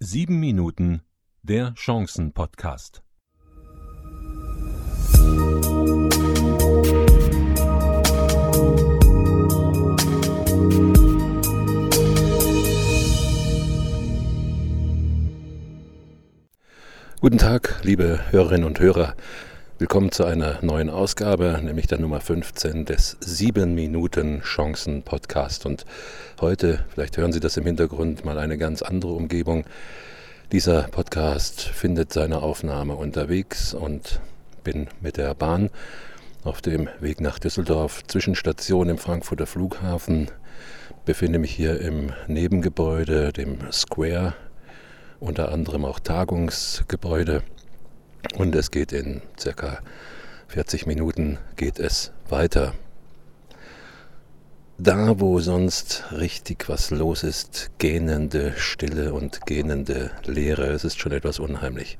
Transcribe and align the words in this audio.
Sieben 0.00 0.38
Minuten 0.38 1.02
der 1.42 1.74
Chancen-Podcast. 1.74 3.02
Guten 17.20 17.38
Tag, 17.38 17.80
liebe 17.82 18.20
Hörerinnen 18.30 18.64
und 18.64 18.78
Hörer. 18.78 19.16
Willkommen 19.80 20.10
zu 20.10 20.24
einer 20.24 20.58
neuen 20.60 20.90
Ausgabe, 20.90 21.60
nämlich 21.62 21.86
der 21.86 22.00
Nummer 22.00 22.20
15 22.20 22.84
des 22.84 23.16
7 23.20 23.76
Minuten 23.76 24.40
Chancen 24.40 25.04
Podcast. 25.04 25.66
Und 25.66 25.86
heute, 26.40 26.84
vielleicht 26.88 27.16
hören 27.16 27.32
Sie 27.32 27.38
das 27.38 27.56
im 27.56 27.64
Hintergrund, 27.64 28.24
mal 28.24 28.40
eine 28.40 28.58
ganz 28.58 28.82
andere 28.82 29.12
Umgebung. 29.12 29.66
Dieser 30.50 30.82
Podcast 30.82 31.60
findet 31.60 32.12
seine 32.12 32.42
Aufnahme 32.42 32.96
unterwegs 32.96 33.72
und 33.72 34.20
bin 34.64 34.88
mit 35.00 35.16
der 35.16 35.32
Bahn 35.34 35.70
auf 36.42 36.60
dem 36.60 36.88
Weg 36.98 37.20
nach 37.20 37.38
Düsseldorf, 37.38 38.02
Zwischenstation 38.08 38.88
im 38.88 38.98
Frankfurter 38.98 39.46
Flughafen, 39.46 40.28
befinde 41.04 41.38
mich 41.38 41.52
hier 41.52 41.80
im 41.80 42.12
Nebengebäude, 42.26 43.32
dem 43.32 43.70
Square, 43.70 44.34
unter 45.20 45.52
anderem 45.52 45.84
auch 45.84 46.00
Tagungsgebäude 46.00 47.44
und 48.36 48.54
es 48.54 48.70
geht 48.70 48.92
in 48.92 49.22
circa 49.38 49.80
40 50.48 50.86
Minuten 50.86 51.38
geht 51.56 51.78
es 51.78 52.12
weiter. 52.28 52.74
Da, 54.78 55.18
wo 55.18 55.40
sonst 55.40 56.04
richtig 56.12 56.68
was 56.68 56.90
los 56.90 57.24
ist, 57.24 57.70
gähnende 57.78 58.54
Stille 58.56 59.12
und 59.12 59.44
gähnende 59.44 60.12
Leere, 60.24 60.68
es 60.68 60.84
ist 60.84 61.00
schon 61.00 61.12
etwas 61.12 61.38
unheimlich. 61.38 61.98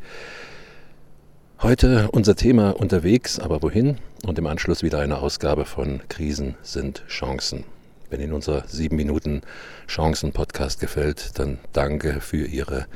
Heute 1.60 2.08
unser 2.12 2.36
Thema 2.36 2.70
unterwegs, 2.70 3.40
aber 3.40 3.62
wohin? 3.62 3.98
Und 4.24 4.38
im 4.38 4.46
Anschluss 4.46 4.84
wieder 4.84 5.00
eine 5.00 5.18
Ausgabe 5.18 5.64
von 5.64 6.02
Krisen 6.08 6.54
sind 6.62 7.02
Chancen. 7.08 7.64
Wenn 8.10 8.20
Ihnen 8.20 8.32
unser 8.32 8.62
7 8.68 8.94
Minuten 8.94 9.42
Chancen-Podcast 9.88 10.78
gefällt, 10.78 11.38
dann 11.38 11.58
danke 11.72 12.20
für 12.20 12.46
Ihre 12.46 12.86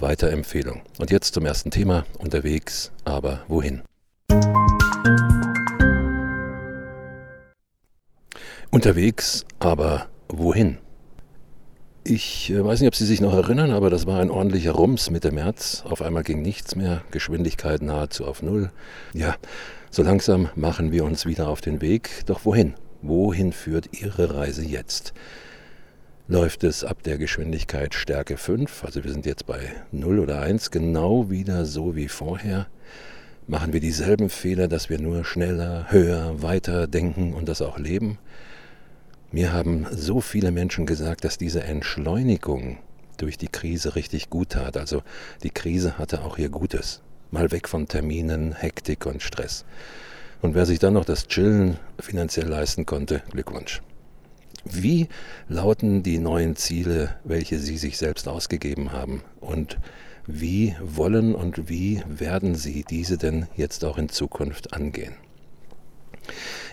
Weiterempfehlung. 0.00 0.82
Und 0.98 1.10
jetzt 1.10 1.34
zum 1.34 1.46
ersten 1.46 1.70
Thema. 1.70 2.04
Unterwegs, 2.18 2.92
aber 3.04 3.40
wohin? 3.48 3.82
Unterwegs, 8.70 9.44
aber 9.58 10.08
wohin? 10.28 10.78
Ich 12.08 12.50
äh, 12.50 12.64
weiß 12.64 12.80
nicht, 12.80 12.88
ob 12.88 12.94
Sie 12.94 13.04
sich 13.04 13.20
noch 13.20 13.32
erinnern, 13.32 13.72
aber 13.72 13.90
das 13.90 14.06
war 14.06 14.20
ein 14.20 14.30
ordentlicher 14.30 14.72
Rums 14.72 15.10
Mitte 15.10 15.32
März. 15.32 15.82
Auf 15.88 16.02
einmal 16.02 16.22
ging 16.22 16.40
nichts 16.40 16.76
mehr, 16.76 17.02
Geschwindigkeit 17.10 17.82
nahezu 17.82 18.26
auf 18.26 18.42
Null. 18.42 18.70
Ja, 19.12 19.34
so 19.90 20.04
langsam 20.04 20.48
machen 20.54 20.92
wir 20.92 21.04
uns 21.04 21.26
wieder 21.26 21.48
auf 21.48 21.60
den 21.60 21.80
Weg. 21.80 22.22
Doch 22.26 22.44
wohin? 22.44 22.74
Wohin 23.02 23.52
führt 23.52 24.00
Ihre 24.00 24.34
Reise 24.34 24.64
jetzt? 24.64 25.14
Läuft 26.28 26.64
es 26.64 26.82
ab 26.82 27.04
der 27.04 27.18
Geschwindigkeit 27.18 27.94
Stärke 27.94 28.36
5, 28.36 28.84
also 28.84 29.04
wir 29.04 29.12
sind 29.12 29.26
jetzt 29.26 29.46
bei 29.46 29.60
0 29.92 30.18
oder 30.18 30.40
1, 30.40 30.72
genau 30.72 31.30
wieder 31.30 31.64
so 31.64 31.94
wie 31.94 32.08
vorher. 32.08 32.66
Machen 33.46 33.72
wir 33.72 33.78
dieselben 33.78 34.28
Fehler, 34.28 34.66
dass 34.66 34.90
wir 34.90 34.98
nur 34.98 35.24
schneller, 35.24 35.86
höher, 35.90 36.42
weiter 36.42 36.88
denken 36.88 37.32
und 37.32 37.48
das 37.48 37.62
auch 37.62 37.78
leben? 37.78 38.18
Mir 39.30 39.52
haben 39.52 39.86
so 39.92 40.20
viele 40.20 40.50
Menschen 40.50 40.84
gesagt, 40.84 41.24
dass 41.24 41.38
diese 41.38 41.62
Entschleunigung 41.62 42.78
durch 43.18 43.38
die 43.38 43.48
Krise 43.48 43.94
richtig 43.94 44.28
gut 44.28 44.50
tat. 44.50 44.76
Also 44.76 45.02
die 45.44 45.50
Krise 45.50 45.96
hatte 45.96 46.22
auch 46.22 46.38
ihr 46.38 46.48
Gutes. 46.48 47.02
Mal 47.30 47.52
weg 47.52 47.68
von 47.68 47.86
Terminen, 47.86 48.52
Hektik 48.52 49.06
und 49.06 49.22
Stress. 49.22 49.64
Und 50.42 50.56
wer 50.56 50.66
sich 50.66 50.80
dann 50.80 50.94
noch 50.94 51.04
das 51.04 51.28
Chillen 51.28 51.78
finanziell 52.00 52.48
leisten 52.48 52.84
konnte, 52.84 53.22
Glückwunsch. 53.30 53.80
Wie 54.72 55.08
lauten 55.48 56.02
die 56.02 56.18
neuen 56.18 56.56
Ziele, 56.56 57.16
welche 57.24 57.58
Sie 57.58 57.78
sich 57.78 57.98
selbst 57.98 58.28
ausgegeben 58.28 58.92
haben? 58.92 59.22
Und 59.40 59.78
wie 60.26 60.74
wollen 60.82 61.34
und 61.34 61.68
wie 61.68 62.02
werden 62.08 62.56
Sie 62.56 62.84
diese 62.88 63.16
denn 63.16 63.46
jetzt 63.56 63.84
auch 63.84 63.96
in 63.96 64.08
Zukunft 64.08 64.74
angehen? 64.74 65.14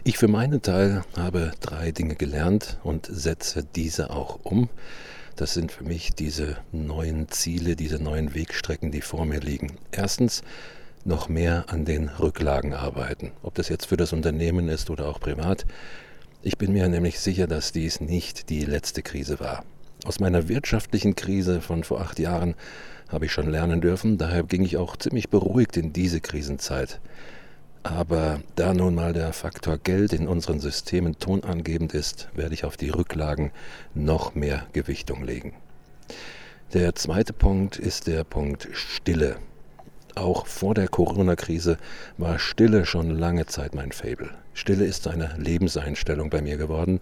Ich 0.03 0.17
für 0.17 0.27
meinen 0.27 0.61
Teil 0.61 1.03
habe 1.15 1.51
drei 1.61 1.91
Dinge 1.91 2.15
gelernt 2.15 2.79
und 2.83 3.07
setze 3.11 3.63
diese 3.63 4.09
auch 4.09 4.39
um. 4.43 4.69
Das 5.35 5.53
sind 5.53 5.71
für 5.71 5.83
mich 5.83 6.13
diese 6.13 6.57
neuen 6.71 7.29
Ziele, 7.29 7.75
diese 7.75 8.01
neuen 8.01 8.33
Wegstrecken, 8.33 8.91
die 8.91 9.01
vor 9.01 9.25
mir 9.25 9.39
liegen. 9.39 9.77
Erstens, 9.91 10.41
noch 11.05 11.29
mehr 11.29 11.65
an 11.67 11.85
den 11.85 12.09
Rücklagen 12.09 12.73
arbeiten. 12.73 13.31
Ob 13.41 13.55
das 13.55 13.69
jetzt 13.69 13.87
für 13.87 13.97
das 13.97 14.13
Unternehmen 14.13 14.69
ist 14.69 14.89
oder 14.89 15.07
auch 15.07 15.19
privat. 15.19 15.65
Ich 16.45 16.57
bin 16.57 16.73
mir 16.73 16.89
nämlich 16.89 17.21
sicher, 17.21 17.47
dass 17.47 17.71
dies 17.71 18.01
nicht 18.01 18.49
die 18.49 18.65
letzte 18.65 19.01
Krise 19.01 19.39
war. 19.39 19.63
Aus 20.03 20.19
meiner 20.19 20.49
wirtschaftlichen 20.49 21.15
Krise 21.15 21.61
von 21.61 21.85
vor 21.85 22.01
acht 22.01 22.19
Jahren 22.19 22.55
habe 23.07 23.27
ich 23.27 23.31
schon 23.31 23.49
lernen 23.49 23.79
dürfen, 23.79 24.17
daher 24.17 24.43
ging 24.43 24.65
ich 24.65 24.75
auch 24.75 24.97
ziemlich 24.97 25.29
beruhigt 25.29 25.77
in 25.77 25.93
diese 25.93 26.19
Krisenzeit. 26.19 26.99
Aber 27.83 28.41
da 28.57 28.73
nun 28.73 28.93
mal 28.93 29.13
der 29.13 29.31
Faktor 29.31 29.77
Geld 29.77 30.11
in 30.11 30.27
unseren 30.27 30.59
Systemen 30.59 31.17
tonangebend 31.17 31.93
ist, 31.93 32.27
werde 32.33 32.53
ich 32.53 32.65
auf 32.65 32.75
die 32.75 32.89
Rücklagen 32.89 33.51
noch 33.93 34.35
mehr 34.35 34.67
Gewichtung 34.73 35.23
legen. 35.23 35.53
Der 36.73 36.93
zweite 36.95 37.31
Punkt 37.31 37.77
ist 37.77 38.07
der 38.07 38.25
Punkt 38.25 38.67
Stille. 38.73 39.37
Auch 40.15 40.45
vor 40.45 40.75
der 40.75 40.87
Corona-Krise 40.87 41.77
war 42.17 42.37
Stille 42.37 42.85
schon 42.85 43.09
lange 43.09 43.47
Zeit 43.47 43.73
mein 43.73 43.91
Fable. 43.91 44.29
Stille 44.53 44.85
ist 44.85 45.07
eine 45.07 45.33
Lebenseinstellung 45.37 46.29
bei 46.29 46.41
mir 46.41 46.57
geworden 46.57 46.99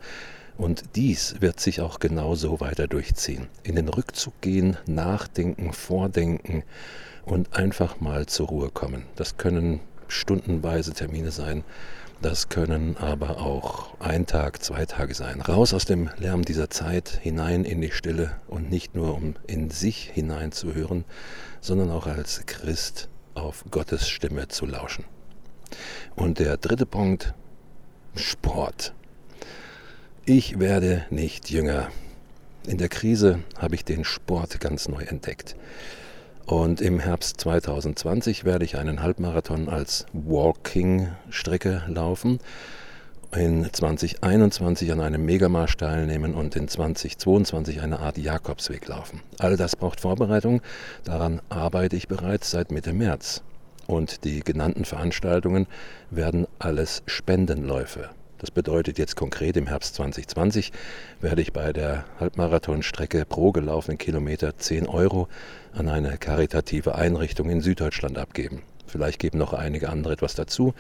und 0.58 0.96
dies 0.96 1.42
wird 1.42 1.60
sich 1.60 1.82
auch 1.82 2.00
genauso 2.00 2.62
weiter 2.62 2.88
durchziehen. 2.88 3.48
In 3.64 3.76
den 3.76 3.90
Rückzug 3.90 4.40
gehen, 4.40 4.78
nachdenken, 4.86 5.74
vordenken 5.74 6.64
und 7.26 7.54
einfach 7.54 8.00
mal 8.00 8.28
zur 8.28 8.48
Ruhe 8.48 8.70
kommen. 8.70 9.04
Das 9.18 9.36
können 9.36 9.82
stundenweise 10.08 10.94
Termine 10.94 11.32
sein, 11.32 11.66
das 12.22 12.50
können 12.50 12.98
aber 12.98 13.40
auch 13.40 14.00
ein 14.00 14.28
Tag, 14.28 14.62
zwei 14.62 14.86
Tage 14.86 15.16
sein. 15.16 15.42
Raus 15.42 15.74
aus 15.74 15.86
dem 15.86 16.10
Lärm 16.18 16.46
dieser 16.46 16.70
Zeit, 16.70 17.20
hinein 17.22 17.66
in 17.66 17.82
die 17.82 17.92
Stille 17.92 18.36
und 18.48 18.70
nicht 18.70 18.94
nur 18.94 19.16
um 19.16 19.36
in 19.48 19.72
sich 19.72 20.10
hineinzuhören, 20.14 21.04
sondern 21.62 21.90
auch 21.90 22.06
als 22.06 22.46
Christ 22.46 23.10
auf 23.34 23.66
Gottes 23.72 24.08
Stimme 24.08 24.48
zu 24.48 24.68
lauschen. 24.68 25.06
Und 26.16 26.38
der 26.38 26.58
dritte 26.58 26.86
Punkt, 26.86 27.34
Sport. 28.16 28.94
Ich 30.26 30.60
werde 30.60 31.06
nicht 31.10 31.50
jünger. 31.50 31.90
In 32.68 32.78
der 32.78 32.90
Krise 32.90 33.40
habe 33.58 33.74
ich 33.74 33.84
den 33.84 34.04
Sport 34.04 34.60
ganz 34.60 34.88
neu 34.88 35.02
entdeckt. 35.02 35.56
Und 36.52 36.82
im 36.82 37.00
Herbst 37.00 37.40
2020 37.40 38.44
werde 38.44 38.66
ich 38.66 38.78
einen 38.78 39.02
Halbmarathon 39.02 39.70
als 39.70 40.06
Walking-Strecke 40.12 41.84
laufen 41.88 42.40
in 43.34 43.72
2021 43.72 44.92
an 44.92 45.00
einem 45.00 45.24
Megamarsch 45.24 45.78
teilnehmen 45.78 46.34
und 46.36 46.58
in 46.58 46.68
2022 46.68 47.80
eine 47.80 48.02
Art 48.02 48.18
Jakobsweg 48.18 48.86
laufen. 48.90 49.22
All 49.40 49.56
das 49.56 49.78
braucht 49.78 50.02
Vorbereitung. 50.02 50.62
Daran 51.06 51.42
arbeite 51.48 51.96
ich 51.96 52.10
bereits 52.10 52.52
seit 52.52 52.70
Mitte 52.70 52.92
März. 52.92 53.44
Und 53.88 54.26
die 54.26 54.42
genannten 54.42 54.84
Veranstaltungen 54.84 55.68
werden 56.10 56.48
alles 56.60 57.02
Spendenläufe. 57.06 58.10
Das 58.42 58.50
bedeutet 58.50 58.98
jetzt 58.98 59.16
konkret 59.16 59.56
im 59.56 59.68
Herbst 59.68 59.94
2020 59.94 60.72
werde 61.20 61.44
ich 61.44 61.54
bei 61.54 61.72
der 61.74 62.06
Halbmarathonstrecke 62.20 63.24
pro 63.24 63.52
gelaufenen 63.52 64.00
Kilometer 64.00 64.58
10 64.58 64.88
Euro 64.88 65.28
an 65.74 65.88
eine 65.88 66.18
karitative 66.18 66.96
Einrichtung 66.96 67.52
in 67.52 67.62
Süddeutschland 67.62 68.18
abgeben. 68.18 68.64
Vielleicht 68.88 69.20
geben 69.20 69.38
noch 69.38 69.54
einige 69.54 69.90
andere 69.90 70.14
etwas 70.14 70.34
dazu. 70.34 70.74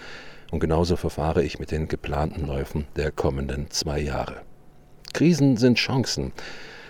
Und 0.50 0.60
genauso 0.60 0.96
verfahre 0.96 1.44
ich 1.44 1.60
mit 1.60 1.70
den 1.70 1.88
geplanten 1.88 2.48
Läufen 2.48 2.88
der 2.96 3.12
kommenden 3.12 3.70
zwei 3.70 4.00
Jahre. 4.00 4.42
Krisen 5.14 5.56
sind 5.56 5.78
Chancen. 5.78 6.34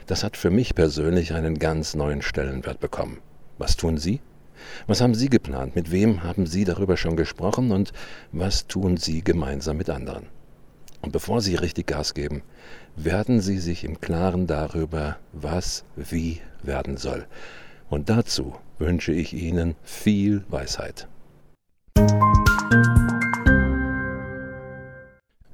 Das 0.07 0.24
hat 0.24 0.38
für 0.38 0.51
mich 0.51 0.74
persönlich 0.74 1.33
einen 1.33 1.59
ganz 1.59 1.95
neuen 1.95 2.21
Stellenwert 2.21 2.79
bekommen. 2.79 3.17
Was 3.57 3.75
tun 3.75 3.97
Sie? 3.97 4.21
Was 4.88 5.01
haben 5.01 5.15
Sie 5.15 5.27
geplant? 5.27 5.75
Mit 5.75 5.91
wem 5.91 6.24
haben 6.24 6.45
Sie 6.45 6.63
darüber 6.63 6.95
schon 6.95 7.17
gesprochen? 7.17 7.71
Und 7.74 7.91
was 8.31 8.67
tun 8.67 8.95
Sie 8.95 9.21
gemeinsam 9.21 9.75
mit 9.75 9.89
anderen? 9.89 10.27
Und 11.01 11.12
bevor 11.12 11.42
Sie 11.42 11.56
richtig 11.56 11.88
Gas 11.88 12.13
geben, 12.13 12.44
werden 12.95 13.42
Sie 13.42 13.57
sich 13.57 13.83
im 13.83 14.00
Klaren 14.00 14.48
darüber, 14.48 15.18
was 15.33 15.83
wie 15.95 16.42
werden 16.62 16.98
soll. 16.98 17.25
Und 17.89 18.09
dazu 18.09 18.56
wünsche 18.77 19.12
ich 19.12 19.33
Ihnen 19.33 19.75
viel 19.83 20.44
Weisheit. 20.50 21.07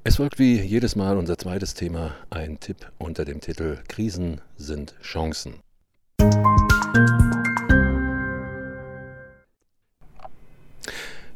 Es 0.03 0.17
folgt 0.17 0.39
wie 0.39 0.61
jedes 0.61 0.95
Mal 0.95 1.17
unser 1.17 1.37
zweites 1.37 1.73
Thema, 1.73 2.15
ein 2.29 2.59
Tipp 2.59 2.91
unter 2.97 3.25
dem 3.25 3.41
Titel 3.41 3.77
Krisen 3.87 4.41
sind 4.55 4.95
Chancen. 5.01 5.55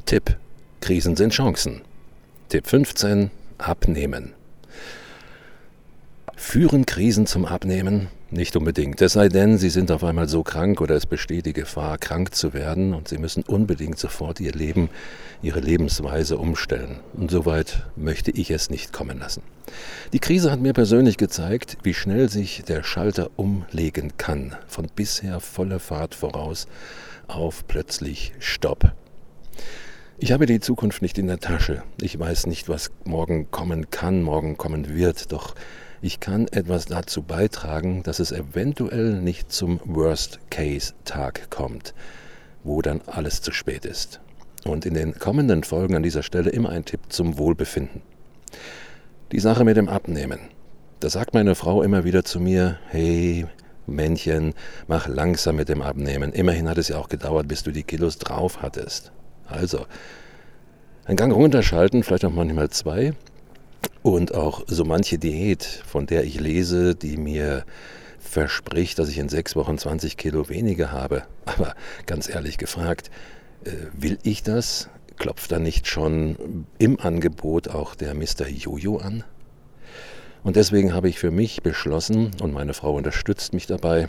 Tipp, 0.06 0.36
Krisen 0.80 1.16
sind 1.16 1.32
Chancen. 1.32 1.82
Tipp 2.48 2.66
15, 2.66 3.30
Abnehmen. 3.62 4.34
Führen 6.36 6.86
Krisen 6.86 7.26
zum 7.26 7.44
Abnehmen? 7.44 8.08
Nicht 8.30 8.56
unbedingt. 8.56 9.00
Es 9.02 9.12
sei 9.12 9.28
denn, 9.28 9.58
Sie 9.58 9.68
sind 9.68 9.90
auf 9.92 10.02
einmal 10.02 10.28
so 10.28 10.42
krank 10.42 10.80
oder 10.80 10.96
es 10.96 11.06
besteht 11.06 11.46
die 11.46 11.52
Gefahr, 11.52 11.98
krank 11.98 12.34
zu 12.34 12.52
werden 12.54 12.94
und 12.94 13.08
Sie 13.08 13.18
müssen 13.18 13.42
unbedingt 13.42 13.98
sofort 13.98 14.40
Ihr 14.40 14.52
Leben, 14.52 14.88
Ihre 15.42 15.60
Lebensweise 15.60 16.38
umstellen. 16.38 17.00
Und 17.12 17.30
soweit 17.30 17.84
möchte 17.94 18.30
ich 18.30 18.50
es 18.50 18.70
nicht 18.70 18.92
kommen 18.92 19.18
lassen. 19.18 19.42
Die 20.12 20.18
Krise 20.18 20.50
hat 20.50 20.60
mir 20.60 20.72
persönlich 20.72 21.18
gezeigt, 21.18 21.76
wie 21.82 21.94
schnell 21.94 22.28
sich 22.28 22.64
der 22.64 22.82
Schalter 22.82 23.30
umlegen 23.36 24.16
kann, 24.16 24.56
von 24.66 24.86
bisher 24.94 25.40
voller 25.40 25.78
Fahrt 25.78 26.14
voraus 26.14 26.66
auf 27.28 27.66
plötzlich 27.68 28.32
Stopp. 28.38 28.92
Ich 30.18 30.30
habe 30.30 30.46
die 30.46 30.60
Zukunft 30.60 31.02
nicht 31.02 31.18
in 31.18 31.26
der 31.26 31.40
Tasche. 31.40 31.82
Ich 32.00 32.18
weiß 32.18 32.46
nicht, 32.46 32.68
was 32.68 32.90
morgen 33.04 33.50
kommen 33.50 33.90
kann, 33.90 34.22
morgen 34.22 34.56
kommen 34.56 34.94
wird, 34.94 35.32
doch 35.32 35.54
ich 36.00 36.20
kann 36.20 36.48
etwas 36.48 36.86
dazu 36.86 37.22
beitragen, 37.22 38.02
dass 38.02 38.20
es 38.20 38.30
eventuell 38.30 39.20
nicht 39.20 39.50
zum 39.50 39.80
Worst-Case-Tag 39.84 41.50
kommt, 41.50 41.94
wo 42.62 42.82
dann 42.82 43.00
alles 43.06 43.40
zu 43.40 43.52
spät 43.52 43.84
ist. 43.84 44.20
Und 44.64 44.86
in 44.86 44.94
den 44.94 45.18
kommenden 45.18 45.64
Folgen 45.64 45.96
an 45.96 46.02
dieser 46.02 46.22
Stelle 46.22 46.50
immer 46.50 46.68
ein 46.70 46.84
Tipp 46.84 47.00
zum 47.08 47.38
Wohlbefinden. 47.38 48.02
Die 49.32 49.40
Sache 49.40 49.64
mit 49.64 49.76
dem 49.76 49.88
Abnehmen. 49.88 50.40
Da 51.00 51.08
sagt 51.08 51.34
meine 51.34 51.54
Frau 51.54 51.82
immer 51.82 52.04
wieder 52.04 52.24
zu 52.24 52.38
mir, 52.38 52.78
hey, 52.88 53.46
Männchen, 53.86 54.54
mach 54.86 55.08
langsam 55.08 55.56
mit 55.56 55.68
dem 55.68 55.82
Abnehmen. 55.82 56.32
Immerhin 56.32 56.68
hat 56.68 56.78
es 56.78 56.88
ja 56.88 56.98
auch 56.98 57.08
gedauert, 57.08 57.48
bis 57.48 57.64
du 57.64 57.72
die 57.72 57.82
Kilos 57.82 58.18
drauf 58.18 58.62
hattest. 58.62 59.10
Also, 59.52 59.86
ein 61.04 61.16
Gang 61.16 61.32
runterschalten, 61.32 62.02
vielleicht 62.02 62.24
auch 62.24 62.32
manchmal 62.32 62.70
zwei, 62.70 63.14
und 64.02 64.34
auch 64.34 64.64
so 64.66 64.84
manche 64.84 65.18
Diät, 65.18 65.64
von 65.64 66.06
der 66.06 66.24
ich 66.24 66.40
lese, 66.40 66.94
die 66.94 67.16
mir 67.16 67.64
verspricht, 68.18 68.98
dass 68.98 69.08
ich 69.08 69.18
in 69.18 69.28
sechs 69.28 69.56
Wochen 69.56 69.78
20 69.78 70.16
Kilo 70.16 70.48
weniger 70.48 70.90
habe. 70.90 71.24
Aber 71.44 71.74
ganz 72.06 72.28
ehrlich 72.28 72.58
gefragt, 72.58 73.10
äh, 73.64 73.70
will 73.92 74.18
ich 74.22 74.42
das? 74.42 74.88
Klopft 75.18 75.52
da 75.52 75.58
nicht 75.58 75.86
schon 75.86 76.66
im 76.78 76.98
Angebot 76.98 77.68
auch 77.68 77.94
der 77.94 78.14
Mr. 78.14 78.48
Jojo 78.48 78.96
an? 78.96 79.24
Und 80.42 80.56
deswegen 80.56 80.94
habe 80.94 81.08
ich 81.08 81.18
für 81.18 81.30
mich 81.30 81.62
beschlossen, 81.62 82.32
und 82.40 82.52
meine 82.52 82.74
Frau 82.74 82.94
unterstützt 82.94 83.52
mich 83.52 83.66
dabei, 83.66 84.06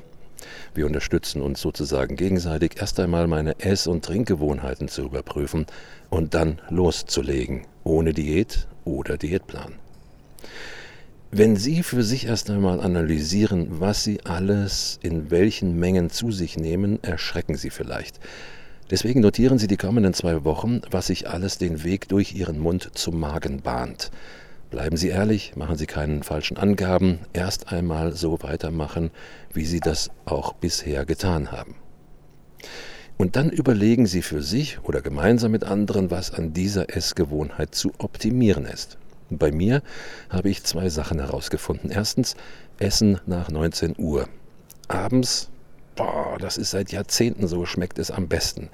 wir 0.74 0.86
unterstützen 0.86 1.42
uns 1.42 1.62
sozusagen 1.62 2.16
gegenseitig, 2.16 2.78
erst 2.80 3.00
einmal 3.00 3.28
meine 3.28 3.60
Ess- 3.60 3.88
und 3.88 4.04
Trinkgewohnheiten 4.06 4.88
zu 4.88 5.04
überprüfen 5.04 5.66
und 6.10 6.34
dann 6.34 6.60
loszulegen, 6.70 7.66
ohne 7.84 8.14
Diät 8.14 8.68
oder 8.86 9.18
Diätplan. 9.18 9.74
Wenn 11.32 11.56
Sie 11.56 11.82
für 11.82 12.04
sich 12.04 12.28
erst 12.28 12.52
einmal 12.52 12.80
analysieren, 12.80 13.80
was 13.80 14.04
Sie 14.04 14.24
alles 14.24 15.00
in 15.02 15.32
welchen 15.32 15.80
Mengen 15.80 16.12
zu 16.12 16.32
sich 16.32 16.58
nehmen, 16.58 17.04
erschrecken 17.04 17.56
Sie 17.56 17.72
vielleicht. 17.72 18.20
Deswegen 18.92 19.22
notieren 19.22 19.58
Sie 19.58 19.66
die 19.66 19.78
kommenden 19.78 20.14
zwei 20.14 20.44
Wochen, 20.44 20.82
was 20.92 21.08
sich 21.08 21.28
alles 21.28 21.58
den 21.58 21.84
Weg 21.84 22.08
durch 22.08 22.34
Ihren 22.36 22.60
Mund 22.60 22.92
zum 22.94 23.20
Magen 23.20 23.62
bahnt. 23.62 24.12
Bleiben 24.74 24.98
Sie 24.98 25.10
ehrlich, 25.10 25.56
machen 25.56 25.78
Sie 25.78 25.86
keinen 25.86 26.24
falschen 26.24 26.58
Angaben, 26.58 27.20
erst 27.32 27.72
einmal 27.72 28.14
so 28.14 28.42
weitermachen, 28.42 29.12
wie 29.54 29.66
Sie 29.66 29.80
das 29.80 30.10
auch 30.26 30.54
bisher 30.54 31.06
getan 31.06 31.52
haben. 31.52 31.76
Und 33.16 33.36
dann 33.36 33.52
überlegen 33.52 34.08
Sie 34.08 34.24
für 34.24 34.42
sich 34.42 34.80
oder 34.82 35.04
gemeinsam 35.04 35.52
mit 35.52 35.64
anderen, 35.64 36.10
was 36.10 36.34
an 36.34 36.54
dieser 36.54 36.90
Essgewohnheit 36.90 37.76
zu 37.76 37.92
optimieren 38.00 38.66
ist. 38.66 38.98
Bei 39.30 39.52
mir 39.52 39.84
habe 40.32 40.50
ich 40.50 40.64
zwei 40.64 40.90
Sachen 40.90 41.20
herausgefunden. 41.20 41.92
Erstens, 41.92 42.36
Essen 42.80 43.20
nach 43.28 43.52
19 43.52 43.94
Uhr. 44.00 44.28
Abends, 44.88 45.52
boah, 45.96 46.38
das 46.40 46.58
ist 46.58 46.72
seit 46.72 46.92
Jahrzehnten 46.92 47.48
so, 47.48 47.68
schmeckt 47.68 48.00
es 48.00 48.10
am 48.10 48.28
besten. 48.28 48.72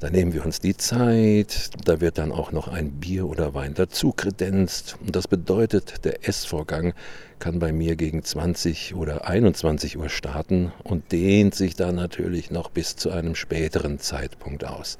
Da 0.00 0.08
nehmen 0.08 0.32
wir 0.32 0.46
uns 0.46 0.60
die 0.60 0.78
Zeit, 0.78 1.68
da 1.84 2.00
wird 2.00 2.16
dann 2.16 2.32
auch 2.32 2.52
noch 2.52 2.68
ein 2.68 2.90
Bier 2.92 3.28
oder 3.28 3.52
Wein 3.52 3.74
dazu 3.74 4.12
kredenzt. 4.12 4.96
Und 5.04 5.14
das 5.14 5.28
bedeutet, 5.28 6.06
der 6.06 6.26
Essvorgang 6.26 6.94
kann 7.38 7.58
bei 7.58 7.70
mir 7.70 7.96
gegen 7.96 8.22
20 8.22 8.94
oder 8.94 9.28
21 9.28 9.98
Uhr 9.98 10.08
starten 10.08 10.72
und 10.84 11.12
dehnt 11.12 11.54
sich 11.54 11.76
dann 11.76 11.96
natürlich 11.96 12.50
noch 12.50 12.70
bis 12.70 12.96
zu 12.96 13.10
einem 13.10 13.34
späteren 13.34 13.98
Zeitpunkt 13.98 14.64
aus. 14.64 14.96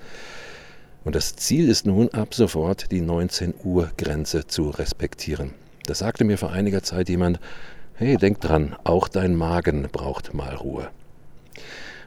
Und 1.02 1.14
das 1.14 1.34
Ziel 1.34 1.70
ist 1.70 1.86
nun 1.86 2.10
ab 2.10 2.34
sofort 2.34 2.92
die 2.92 3.00
19 3.00 3.54
Uhr 3.64 3.90
Grenze 3.96 4.46
zu 4.46 4.68
respektieren. 4.68 5.52
Das 5.86 6.00
sagte 6.00 6.24
mir 6.24 6.36
vor 6.36 6.52
einiger 6.52 6.82
Zeit 6.82 7.08
jemand, 7.08 7.40
hey, 7.94 8.18
denk 8.18 8.42
dran, 8.42 8.76
auch 8.84 9.08
dein 9.08 9.34
Magen 9.34 9.88
braucht 9.90 10.34
mal 10.34 10.54
Ruhe. 10.56 10.90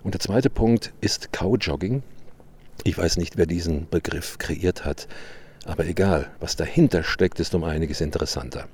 Und 0.04 0.14
der 0.14 0.22
zweite 0.22 0.52
Punkt 0.52 0.94
ist 1.02 1.32
Cowjogging. 1.32 2.04
Ich 2.84 2.98
weiß 2.98 3.18
nicht, 3.18 3.38
wer 3.38 3.46
diesen 3.46 3.90
Begriff 3.90 4.38
kreiert 4.38 4.86
hat, 4.86 5.08
aber 5.66 5.86
egal, 5.86 6.32
was 6.40 6.56
dahinter 6.56 7.04
steckt, 7.04 7.40
ist 7.40 7.56
um 7.56 7.64
einiges 7.64 8.02
interessanter. 8.02 8.68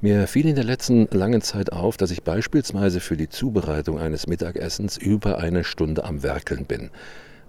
Mir 0.00 0.26
fiel 0.26 0.46
in 0.46 0.54
der 0.54 0.64
letzten 0.64 1.08
langen 1.10 1.42
Zeit 1.42 1.72
auf, 1.72 1.96
dass 1.96 2.10
ich 2.10 2.22
beispielsweise 2.22 3.00
für 3.00 3.16
die 3.16 3.28
Zubereitung 3.28 3.98
eines 3.98 4.26
Mittagessens 4.26 4.96
über 4.96 5.38
eine 5.38 5.64
Stunde 5.64 6.04
am 6.04 6.22
Werkeln 6.22 6.66
bin 6.66 6.90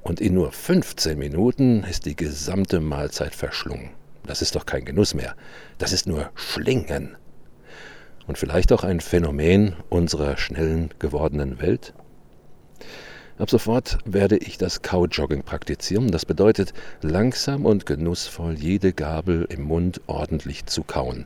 und 0.01 0.21
in 0.21 0.33
nur 0.33 0.51
15 0.53 1.19
Minuten 1.19 1.83
ist 1.83 2.06
die 2.06 2.15
gesamte 2.15 2.80
Mahlzeit 2.80 3.35
verschlungen. 3.35 3.89
Das 4.25 4.41
ist 4.41 4.56
doch 4.56 4.65
kein 4.65 4.85
Genuss 4.85 5.13
mehr. 5.13 5.35
Das 5.77 5.91
ist 5.91 6.07
nur 6.07 6.30
Schlingen. 6.35 7.18
Und 8.25 8.38
vielleicht 8.38 8.71
auch 8.71 8.83
ein 8.83 9.01
Phänomen 9.01 9.75
unserer 9.89 10.38
schnellen 10.38 10.89
gewordenen 11.00 11.59
Welt? 11.62 11.94
Ab 13.38 13.50
sofort 13.50 14.00
werde 14.06 14.38
ich 14.38 14.57
das 14.57 14.81
Couchjogging 14.81 15.44
praktizieren. 15.44 16.12
Das 16.12 16.25
bedeutet, 16.25 16.74
langsam 17.01 17.66
und 17.66 17.86
genussvoll 17.86 18.56
jede 18.56 18.94
Gabel 18.94 19.45
im 19.50 19.62
Mund 19.62 20.01
ordentlich 20.07 20.66
zu 20.66 20.84
kauen 20.84 21.25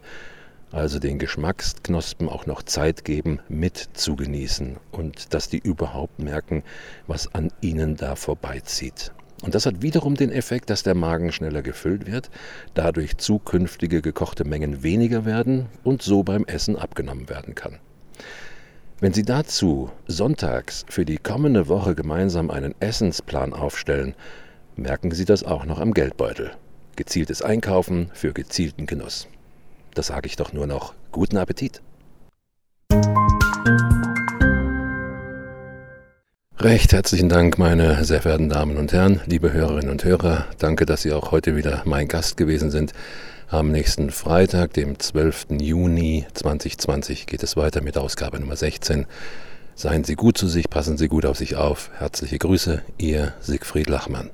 also 0.72 1.00
den 1.00 1.20
Geschmacksknospen 1.20 2.30
auch 2.30 2.46
noch 2.46 2.64
Zeit 2.64 3.04
geben, 3.04 3.40
mit 3.50 3.78
zu 3.94 4.16
genießen 4.16 4.78
und 4.92 5.34
dass 5.34 5.50
die 5.50 5.60
überhaupt 5.60 6.20
merken, 6.20 6.64
was 7.08 7.34
an 7.34 7.52
ihnen 7.62 7.98
da 7.98 8.16
vorbeizieht. 8.16 9.12
Und 9.44 9.56
das 9.56 9.66
hat 9.66 9.82
wiederum 9.82 10.16
den 10.16 10.32
Effekt, 10.32 10.70
dass 10.70 10.84
der 10.84 10.94
Magen 10.94 11.32
schneller 11.32 11.64
gefüllt 11.64 12.06
wird, 12.06 12.30
dadurch 12.74 13.18
zukünftige 13.18 14.02
gekochte 14.02 14.46
Mengen 14.46 14.84
weniger 14.84 15.26
werden 15.26 15.66
und 15.84 16.04
so 16.04 16.24
beim 16.24 16.46
Essen 16.46 16.76
abgenommen 16.76 17.28
werden 17.28 17.56
kann. 17.56 17.80
Wenn 19.02 19.14
Sie 19.14 19.24
dazu 19.24 19.90
sonntags 20.06 20.86
für 20.88 21.06
die 21.06 21.18
kommende 21.18 21.68
Woche 21.68 21.96
gemeinsam 21.96 22.52
einen 22.52 22.76
Essensplan 22.80 23.52
aufstellen, 23.52 24.14
merken 24.76 25.10
Sie 25.10 25.26
das 25.26 25.44
auch 25.44 25.66
noch 25.66 25.80
am 25.80 25.96
Geldbeutel. 25.96 26.52
Gezieltes 26.98 27.42
Einkaufen 27.42 28.12
für 28.14 28.32
gezielten 28.32 28.86
Genuss. 28.86 29.28
Da 29.96 30.04
sage 30.04 30.28
ich 30.28 30.36
doch 30.36 30.54
nur 30.54 30.68
noch 30.68 30.94
guten 31.12 31.38
Appetit. 31.38 31.82
Recht 36.64 36.94
herzlichen 36.94 37.28
Dank, 37.28 37.58
meine 37.58 38.06
sehr 38.06 38.22
verehrten 38.22 38.48
Damen 38.48 38.78
und 38.78 38.94
Herren, 38.94 39.20
liebe 39.26 39.52
Hörerinnen 39.52 39.90
und 39.90 40.04
Hörer. 40.04 40.46
Danke, 40.60 40.86
dass 40.86 41.02
Sie 41.02 41.12
auch 41.12 41.32
heute 41.32 41.56
wieder 41.56 41.82
mein 41.86 42.08
Gast 42.08 42.38
gewesen 42.38 42.70
sind. 42.70 42.94
Am 43.50 43.72
nächsten 43.72 44.12
Freitag, 44.12 44.72
dem 44.74 45.00
12. 45.00 45.48
Juni 45.60 46.28
2020, 46.36 47.26
geht 47.26 47.42
es 47.42 47.58
weiter 47.58 47.82
mit 47.82 47.98
Ausgabe 47.98 48.40
Nummer 48.40 48.56
16. 48.56 49.08
Seien 49.74 50.04
Sie 50.04 50.14
gut 50.14 50.38
zu 50.38 50.48
sich, 50.48 50.70
passen 50.70 51.00
Sie 51.00 51.08
gut 51.08 51.26
auf 51.26 51.36
sich 51.36 51.56
auf. 51.56 51.90
Herzliche 51.98 52.38
Grüße, 52.38 52.84
Ihr 53.00 53.34
Siegfried 53.42 53.90
Lachmann. 53.90 54.30